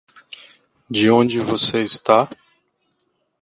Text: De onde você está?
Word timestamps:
De 0.89 1.11
onde 1.11 1.39
você 1.41 1.83
está? 1.83 2.27